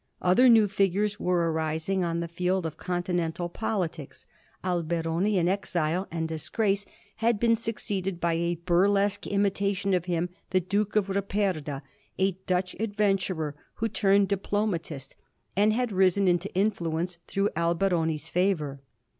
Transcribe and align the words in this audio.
Other 0.19 0.49
new 0.49 0.67
figures 0.67 1.19
were 1.19 1.51
arising 1.51 2.03
on 2.03 2.21
the 2.21 2.27
field 2.27 2.65
of 2.65 2.75
continental 2.75 3.49
politics. 3.49 4.25
Alberoni, 4.63 5.37
iu 5.39 5.47
exile 5.47 6.07
and 6.09 6.27
dis 6.27 6.49
grace, 6.49 6.87
had 7.17 7.39
been 7.39 7.55
succeeded 7.55 8.19
by 8.19 8.33
a 8.33 8.55
burlesque 8.55 9.27
imitation 9.27 9.93
of 9.93 10.05
him, 10.05 10.29
the 10.49 10.59
Duke 10.59 10.95
of 10.95 11.05
Ripperda, 11.07 11.83
a 12.17 12.31
Dutch 12.47 12.75
adventurer 12.79 13.53
who 13.75 13.87
turned 13.87 14.27
diplomatist, 14.27 15.15
and 15.55 15.71
had 15.71 15.91
risen 15.91 16.25
iuto 16.25 16.47
influence 16.55 17.19
through 17.27 17.51
Alberoni's 17.55 18.27
favour. 18.27 18.81